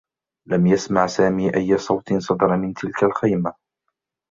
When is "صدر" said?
2.13-2.57